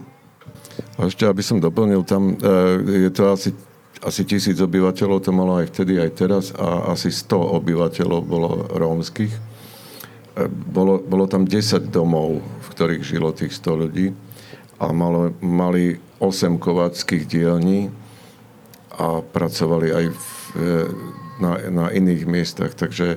A 1.00 1.08
ešte, 1.08 1.24
aby 1.24 1.40
som 1.40 1.58
doplnil, 1.58 2.04
tam 2.04 2.36
e, 2.36 3.08
je 3.08 3.10
to 3.10 3.32
asi, 3.32 3.50
asi 4.04 4.28
tisíc 4.28 4.60
obyvateľov, 4.60 5.24
to 5.24 5.32
malo 5.32 5.56
aj 5.56 5.72
vtedy, 5.72 5.96
aj 5.96 6.10
teraz, 6.16 6.44
a 6.52 6.92
asi 6.92 7.08
100 7.08 7.32
obyvateľov 7.32 8.20
bolo 8.24 8.68
rómskych. 8.76 9.32
E, 9.32 9.40
bolo, 10.48 11.00
bolo 11.00 11.24
tam 11.24 11.48
10 11.48 11.88
domov, 11.88 12.44
v 12.44 12.66
ktorých 12.76 13.02
žilo 13.02 13.32
tých 13.32 13.56
100 13.56 13.82
ľudí 13.82 14.12
a 14.76 14.92
malo, 14.92 15.32
mali 15.40 15.96
8 16.20 16.60
kováckých 16.60 17.24
dielní 17.24 17.88
a 18.96 19.24
pracovali 19.24 19.88
aj 19.92 20.04
v, 20.12 20.28
e, 20.56 20.72
na, 21.40 21.52
na 21.72 21.86
iných 21.88 22.28
miestach, 22.28 22.76
takže 22.76 23.16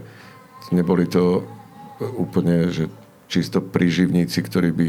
neboli 0.71 1.07
to 1.07 1.43
úplne, 2.15 2.71
že 2.71 2.87
čisto 3.27 3.59
príživníci, 3.61 4.39
ktorí 4.41 4.69
by 4.71 4.87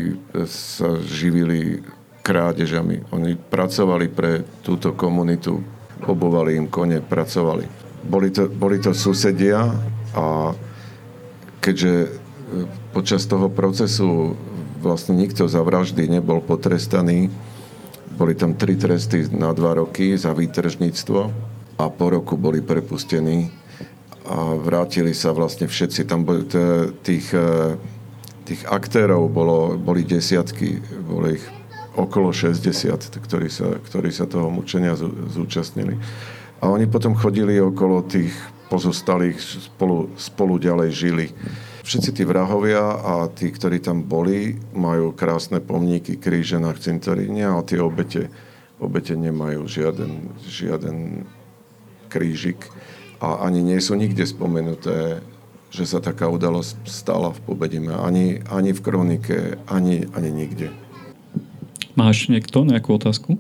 sa 0.49 0.97
živili 1.03 1.83
krádežami. 2.23 3.05
Oni 3.13 3.37
pracovali 3.37 4.07
pre 4.09 4.47
túto 4.63 4.95
komunitu, 4.95 5.61
obovali 6.07 6.57
im 6.57 6.67
kone, 6.69 7.01
pracovali. 7.05 7.65
Boli 8.05 8.33
to, 8.33 8.49
boli 8.49 8.81
to 8.81 8.97
susedia 8.97 9.69
a 10.17 10.57
keďže 11.61 11.93
e, 12.05 12.09
počas 12.97 13.29
toho 13.29 13.53
procesu 13.53 14.35
vlastne 14.81 15.13
nikto 15.13 15.45
za 15.45 15.61
vraždy 15.61 16.09
nebol 16.09 16.41
potrestaný, 16.41 17.29
boli 18.17 18.33
tam 18.33 18.57
tri 18.57 18.77
tresty 18.77 19.29
na 19.33 19.53
dva 19.53 19.77
roky 19.77 20.17
za 20.17 20.33
výtržníctvo 20.33 21.21
a 21.81 21.85
po 21.89 22.07
roku 22.13 22.37
boli 22.37 22.65
prepustení 22.65 23.53
a 24.29 24.57
vrátili 24.57 25.17
sa 25.17 25.33
vlastne 25.33 25.69
všetci. 25.69 26.09
Tam 26.09 26.25
boli 26.25 26.49
tých, 27.05 27.33
e, 27.37 27.77
tých 28.49 28.63
aktérov 28.69 29.29
bolo, 29.29 29.77
boli 29.77 30.05
desiatky, 30.05 30.81
boli 31.05 31.41
ich 31.41 31.47
okolo 31.97 32.31
60, 32.31 33.19
ktorí 33.21 33.49
sa, 33.51 33.79
ktorí 33.83 34.11
sa 34.15 34.29
toho 34.31 34.51
mučenia 34.51 34.95
zúčastnili. 35.31 35.99
A 36.61 36.69
oni 36.69 36.85
potom 36.87 37.17
chodili 37.17 37.57
okolo 37.57 38.05
tých 38.05 38.35
pozostalých, 38.71 39.41
spolu, 39.41 40.13
spolu 40.15 40.61
ďalej 40.61 40.91
žili. 40.95 41.27
Všetci 41.83 42.11
tí 42.15 42.23
vrahovia 42.23 43.03
a 43.03 43.27
tí, 43.33 43.51
ktorí 43.51 43.83
tam 43.83 44.07
boli, 44.07 44.55
majú 44.77 45.11
krásne 45.11 45.59
pomníky, 45.59 46.21
kríže 46.21 46.63
na 46.63 46.71
cintoríne 46.77 47.51
a 47.51 47.59
tie 47.67 47.83
obete, 47.83 48.31
obete 48.79 49.19
nemajú 49.19 49.67
žiaden, 49.67 50.31
žiaden 50.47 51.27
krížik 52.07 52.71
a 53.19 53.43
ani 53.43 53.65
nie 53.65 53.81
sú 53.83 53.99
nikde 53.99 54.23
spomenuté, 54.23 55.19
že 55.71 55.87
sa 55.87 55.99
taká 56.03 56.27
udalosť 56.27 56.87
stala 56.87 57.31
v 57.31 57.43
Pobedime. 57.47 57.95
Ani, 57.95 58.43
ani 58.51 58.75
v 58.75 58.81
kronike, 58.83 59.39
ani, 59.71 60.07
ani 60.15 60.31
nikde. 60.31 60.71
Máš 62.01 62.33
niekto 62.33 62.65
nejakú 62.65 62.97
otázku? 62.97 63.37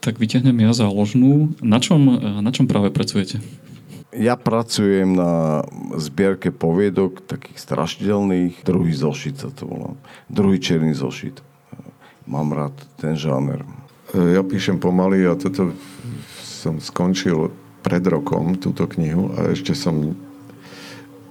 Tak 0.00 0.16
vyťahnem 0.16 0.64
ja 0.64 0.72
záložnú. 0.72 1.52
Na 1.60 1.76
čom, 1.76 2.00
na 2.40 2.48
čom 2.56 2.64
práve 2.64 2.88
pracujete? 2.88 3.44
Ja 4.16 4.40
pracujem 4.40 5.12
na 5.12 5.60
zbierke 6.00 6.48
poviedok, 6.48 7.20
takých 7.20 7.60
strašidelných. 7.60 8.64
Druhý 8.64 8.96
zošit 8.96 9.44
sa 9.44 9.52
to 9.52 9.68
volá. 9.68 9.92
Druhý 10.32 10.56
černý 10.56 10.96
zošit. 10.96 11.44
Mám 12.24 12.56
rád 12.56 12.72
ten 12.96 13.12
žáner. 13.12 13.60
Ja 14.16 14.40
píšem 14.40 14.80
pomaly 14.80 15.28
a 15.28 15.36
toto 15.36 15.76
som 16.40 16.80
skončil 16.80 17.52
pred 17.84 18.00
rokom, 18.08 18.56
túto 18.56 18.88
knihu 18.88 19.36
a 19.36 19.52
ešte 19.52 19.76
som 19.76 20.16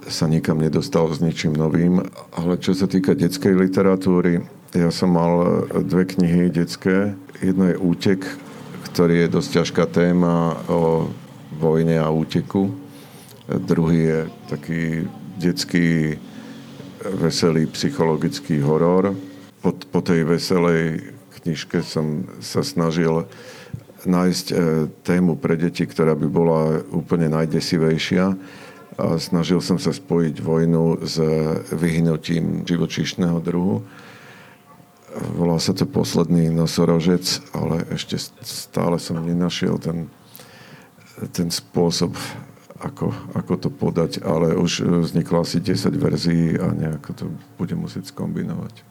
sa 0.08 0.24
nikam 0.26 0.58
nedostal 0.58 1.08
s 1.12 1.20
ničím 1.20 1.52
novým, 1.54 2.00
ale 2.34 2.56
čo 2.60 2.72
sa 2.72 2.88
týka 2.88 3.12
detskej 3.12 3.54
literatúry, 3.54 4.44
ja 4.76 4.92
som 4.92 5.16
mal 5.16 5.64
dve 5.80 6.04
knihy 6.04 6.52
detské. 6.52 7.16
Jedno 7.40 7.72
je 7.72 7.80
Útek, 7.80 8.20
ktorý 8.92 9.24
je 9.24 9.32
dosť 9.32 9.50
ťažká 9.62 9.84
téma 9.88 10.60
o 10.68 11.08
vojne 11.56 11.96
a 11.96 12.12
úteku. 12.12 12.68
Druhý 13.48 14.00
je 14.04 14.20
taký 14.52 14.82
detský 15.40 16.20
veselý 17.00 17.64
psychologický 17.72 18.60
horor. 18.60 19.16
Po, 19.64 19.72
po 19.72 20.00
tej 20.04 20.28
veselej 20.28 21.00
knižke 21.40 21.80
som 21.80 22.28
sa 22.44 22.60
snažil 22.60 23.24
nájsť 24.04 24.46
e, 24.50 24.54
tému 25.02 25.40
pre 25.40 25.56
deti, 25.56 25.82
ktorá 25.88 26.12
by 26.12 26.28
bola 26.28 26.84
úplne 26.92 27.32
najdesivejšia 27.32 28.36
snažil 29.18 29.62
som 29.62 29.78
sa 29.78 29.94
spojiť 29.94 30.42
vojnu 30.42 31.06
s 31.06 31.22
vyhnutím 31.70 32.66
živočíšneho 32.66 33.38
druhu. 33.38 33.86
Volá 35.38 35.56
sa 35.62 35.70
to 35.70 35.86
posledný 35.86 36.50
nosorožec, 36.50 37.42
ale 37.54 37.86
ešte 37.94 38.18
stále 38.42 38.98
som 38.98 39.22
nenašiel 39.22 39.78
ten, 39.78 40.10
ten 41.30 41.48
spôsob, 41.48 42.14
ako, 42.78 43.10
ako 43.34 43.52
to 43.58 43.70
podať, 43.70 44.22
ale 44.22 44.54
už 44.54 44.86
vzniklo 45.10 45.42
asi 45.42 45.62
10 45.62 45.94
verzií 45.94 46.58
a 46.58 46.70
nejako 46.74 47.10
to 47.14 47.24
budem 47.58 47.82
musieť 47.82 48.10
skombinovať. 48.10 48.82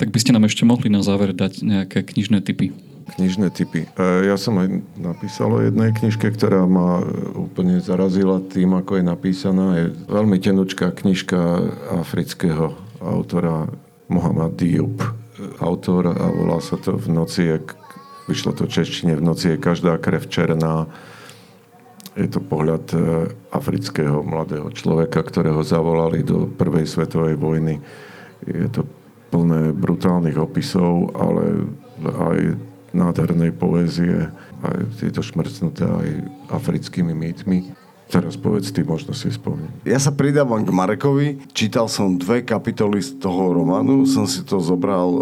Tak 0.00 0.08
by 0.08 0.18
ste 0.20 0.32
nám 0.32 0.48
ešte 0.48 0.64
mohli 0.64 0.88
na 0.88 1.04
záver 1.04 1.36
dať 1.36 1.64
nejaké 1.64 2.04
knižné 2.04 2.40
typy. 2.44 2.72
Knižné 3.12 3.52
typy. 3.52 3.84
E, 3.84 4.24
ja 4.24 4.40
som 4.40 4.56
aj 4.56 4.72
napísal 4.96 5.52
o 5.52 5.60
jednej 5.60 5.92
knižke, 5.92 6.32
ktorá 6.32 6.64
ma 6.64 7.04
úplne 7.36 7.76
zarazila 7.84 8.40
tým, 8.40 8.72
ako 8.72 8.98
je 9.00 9.04
napísaná. 9.04 9.66
Je 9.76 9.86
veľmi 10.08 10.40
tenučká 10.40 10.96
knižka 10.96 11.36
afrického 12.00 12.72
autora 13.04 13.68
Mohamed 14.08 14.56
Diop. 14.56 14.96
Autor 15.60 16.12
a 16.12 16.26
volá 16.32 16.62
sa 16.62 16.80
to 16.80 16.96
V 16.96 17.08
noci, 17.12 17.52
je, 17.52 17.56
vyšlo 18.30 18.56
to 18.56 18.64
češtine, 18.64 19.18
V 19.18 19.24
noci 19.24 19.52
je 19.52 19.60
každá 19.60 20.00
krev 20.00 20.24
černá. 20.32 20.88
Je 22.16 22.28
to 22.28 22.40
pohľad 22.40 22.84
e, 22.92 22.96
afrického 23.52 24.24
mladého 24.24 24.72
človeka, 24.72 25.20
ktorého 25.20 25.60
zavolali 25.60 26.24
do 26.24 26.48
prvej 26.48 26.88
svetovej 26.88 27.36
vojny. 27.36 27.80
Je 28.44 28.68
to 28.72 28.88
plné 29.32 29.72
brutálnych 29.72 30.36
opisov, 30.36 31.16
ale 31.16 31.72
aj 32.04 32.38
nádhernej 32.92 33.52
poézie, 33.56 34.28
aj 34.62 34.78
tieto 35.00 35.24
šmrcnuté 35.24 35.84
aj 35.84 36.08
africkými 36.52 37.12
mýtmi. 37.12 37.82
Teraz 38.12 38.36
povedz 38.36 38.68
ty, 38.76 38.84
možno 38.84 39.16
si 39.16 39.32
spomínam. 39.32 39.72
Ja 39.88 39.96
sa 39.96 40.12
pridávam 40.12 40.60
k 40.60 40.68
Marekovi. 40.68 41.48
Čítal 41.56 41.88
som 41.88 42.20
dve 42.20 42.44
kapitoly 42.44 43.00
z 43.00 43.16
toho 43.16 43.56
románu, 43.56 44.04
som 44.04 44.28
si 44.28 44.44
to 44.44 44.60
zobral 44.60 45.08
e, 45.08 45.20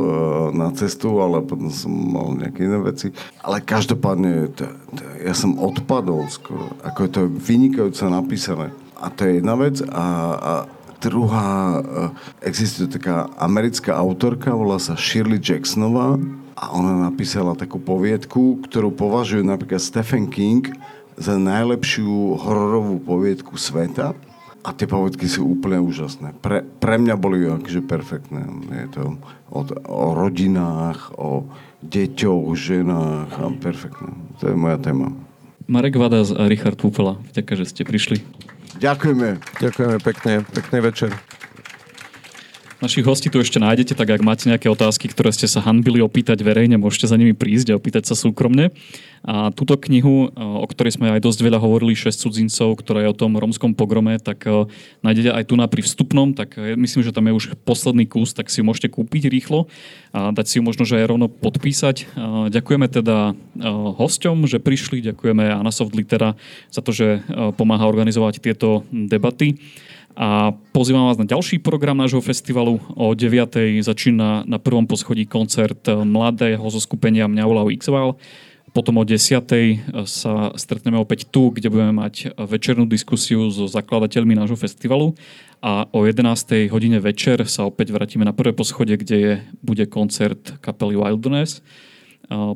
na 0.58 0.74
cestu, 0.74 1.22
ale 1.22 1.38
potom 1.38 1.70
som 1.70 1.86
mal 1.86 2.34
nejaké 2.34 2.66
iné 2.66 2.82
veci. 2.82 3.14
Ale 3.46 3.62
každopádne, 3.62 4.50
to, 4.58 4.66
to, 4.98 5.02
ja 5.22 5.30
som 5.38 5.54
odpadol 5.62 6.26
skoro. 6.26 6.74
Ako 6.82 7.06
je 7.06 7.10
to 7.14 7.22
vynikajúce 7.30 8.02
napísané. 8.10 8.74
A 8.98 9.06
to 9.06 9.22
je 9.22 9.38
jedna 9.38 9.54
vec. 9.54 9.78
A, 9.86 10.06
a 10.34 10.52
druhá, 10.98 11.78
eh, 11.78 12.10
existuje 12.42 12.90
taká 12.90 13.30
americká 13.38 13.94
autorka, 13.94 14.50
volá 14.50 14.82
sa 14.82 14.98
Shirley 14.98 15.38
Jacksonová 15.38 16.18
a 16.60 16.76
ona 16.76 17.08
napísala 17.08 17.56
takú 17.56 17.80
poviedku, 17.80 18.60
ktorú 18.68 18.92
považuje 18.92 19.40
napríklad 19.40 19.80
Stephen 19.80 20.28
King 20.28 20.68
za 21.16 21.40
najlepšiu 21.40 22.36
hororovú 22.36 23.00
poviedku 23.00 23.56
sveta. 23.56 24.12
A 24.60 24.76
tie 24.76 24.84
povedky 24.84 25.24
sú 25.24 25.56
úplne 25.56 25.80
úžasné. 25.80 26.36
Pre, 26.36 26.60
pre 26.60 27.00
mňa 27.00 27.16
boli 27.16 27.48
akože 27.48 27.80
perfektné. 27.80 28.44
Je 28.84 28.88
to 28.92 29.16
o, 29.48 29.64
o 29.88 30.06
rodinách, 30.12 31.16
o 31.16 31.48
deťoch, 31.80 32.52
ženách 32.52 33.32
a 33.40 33.44
perfektné. 33.56 34.12
To 34.44 34.52
je 34.52 34.56
moja 34.60 34.76
téma. 34.76 35.16
Marek 35.64 35.96
Vadas 35.96 36.28
a 36.28 36.44
Richard 36.44 36.76
Púpela, 36.76 37.16
ďakujem, 37.32 37.56
že 37.56 37.66
ste 37.72 37.82
prišli. 37.88 38.20
Ďakujeme. 38.84 39.40
Ďakujeme 39.64 39.96
pekne, 40.04 40.32
pekný 40.44 40.78
večer. 40.84 41.16
Našich 42.80 43.04
hostí 43.04 43.28
tu 43.28 43.36
ešte 43.36 43.60
nájdete, 43.60 43.92
tak 43.92 44.08
ak 44.08 44.24
máte 44.24 44.48
nejaké 44.48 44.72
otázky, 44.72 45.12
ktoré 45.12 45.36
ste 45.36 45.44
sa 45.44 45.60
hanbili 45.60 46.00
opýtať 46.00 46.40
verejne, 46.40 46.80
môžete 46.80 47.12
za 47.12 47.20
nimi 47.20 47.36
prísť 47.36 47.68
a 47.68 47.76
opýtať 47.76 48.08
sa 48.08 48.16
súkromne. 48.16 48.72
A 49.20 49.52
túto 49.52 49.76
knihu, 49.76 50.32
o 50.32 50.64
ktorej 50.64 50.96
sme 50.96 51.12
aj 51.12 51.20
dosť 51.20 51.44
veľa 51.44 51.60
hovorili, 51.60 51.92
6 51.92 52.08
cudzincov, 52.24 52.80
ktorá 52.80 53.04
je 53.04 53.12
o 53.12 53.18
tom 53.20 53.36
romskom 53.36 53.76
pogrome, 53.76 54.16
tak 54.16 54.48
nájdete 55.04 55.28
aj 55.28 55.44
tu 55.52 55.60
na 55.60 55.68
pri 55.68 55.84
vstupnom, 55.84 56.32
tak 56.32 56.56
myslím, 56.56 57.04
že 57.04 57.12
tam 57.12 57.28
je 57.28 57.36
už 57.36 57.44
posledný 57.68 58.08
kus, 58.08 58.32
tak 58.32 58.48
si 58.48 58.64
ju 58.64 58.64
môžete 58.64 58.88
kúpiť 58.88 59.28
rýchlo 59.28 59.68
a 60.16 60.32
dať 60.32 60.46
si 60.48 60.56
ju 60.56 60.64
možno, 60.64 60.88
že 60.88 61.04
aj 61.04 61.12
rovno 61.12 61.28
podpísať. 61.28 62.16
Ďakujeme 62.48 62.88
teda 62.88 63.36
hosťom, 64.00 64.48
že 64.48 64.56
prišli, 64.56 65.04
ďakujeme 65.04 65.52
Anasoft 65.52 65.92
Litera 65.92 66.32
za 66.72 66.80
to, 66.80 66.96
že 66.96 67.20
pomáha 67.60 67.84
organizovať 67.84 68.40
tieto 68.40 68.88
debaty. 68.88 69.60
A 70.18 70.50
pozývam 70.74 71.06
vás 71.06 71.18
na 71.18 71.28
ďalší 71.28 71.62
program 71.62 71.94
nášho 71.94 72.18
festivalu. 72.18 72.82
O 72.98 73.14
9. 73.14 73.82
začína 73.82 74.42
na 74.46 74.58
prvom 74.58 74.86
poschodí 74.86 75.26
koncert 75.26 75.86
mladého 75.86 76.62
zo 76.66 76.80
skupenia 76.82 77.30
Mňaulau 77.30 77.70
Xval. 77.78 78.18
Potom 78.70 79.02
o 79.02 79.04
10. 79.06 79.42
sa 80.06 80.54
stretneme 80.54 80.94
opäť 80.94 81.26
tu, 81.26 81.50
kde 81.50 81.70
budeme 81.70 81.90
mať 81.90 82.38
večernú 82.38 82.86
diskusiu 82.86 83.50
so 83.50 83.66
zakladateľmi 83.66 84.38
nášho 84.38 84.54
festivalu. 84.54 85.18
A 85.58 85.90
o 85.90 86.06
11. 86.06 86.70
hodine 86.70 87.02
večer 87.02 87.42
sa 87.50 87.66
opäť 87.66 87.90
vrátime 87.90 88.22
na 88.22 88.30
prvé 88.30 88.54
poschodie, 88.54 88.94
kde 88.94 89.16
je, 89.18 89.32
bude 89.62 89.84
koncert 89.90 90.58
kapely 90.62 90.94
Wilderness. 90.94 91.62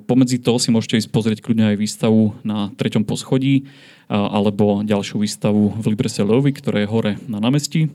Pomedzi 0.06 0.38
toho 0.38 0.62
si 0.62 0.70
môžete 0.70 1.02
ísť 1.02 1.10
pozrieť 1.10 1.42
kľudne 1.42 1.74
aj 1.74 1.82
výstavu 1.82 2.38
na 2.46 2.70
treťom 2.78 3.02
poschodí 3.02 3.66
alebo 4.06 4.86
ďalšiu 4.86 5.18
výstavu 5.18 5.74
v 5.74 5.84
Librese 5.90 6.22
Lovi, 6.22 6.54
ktoré 6.54 6.86
je 6.86 6.92
hore 6.94 7.12
na 7.26 7.42
námestí. 7.42 7.90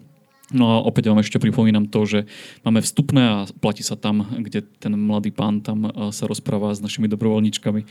No 0.50 0.66
a 0.74 0.76
opäť 0.82 1.14
vám 1.14 1.22
ešte 1.22 1.38
pripomínam 1.38 1.86
to, 1.86 2.10
že 2.10 2.20
máme 2.66 2.82
vstupné 2.82 3.22
a 3.22 3.38
platí 3.62 3.86
sa 3.86 3.94
tam, 3.94 4.26
kde 4.26 4.66
ten 4.66 4.98
mladý 4.98 5.30
pán 5.30 5.62
tam 5.62 5.94
sa 6.10 6.26
rozpráva 6.26 6.74
s 6.74 6.82
našimi 6.82 7.06
dobrovoľníčkami. 7.06 7.86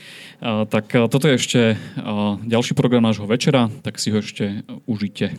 Tak 0.66 0.90
toto 1.06 1.30
je 1.30 1.38
ešte 1.38 1.60
ďalší 2.44 2.74
program 2.74 3.06
nášho 3.06 3.30
večera, 3.30 3.70
tak 3.86 4.02
si 4.02 4.10
ho 4.10 4.18
ešte 4.18 4.66
užite. 4.90 5.38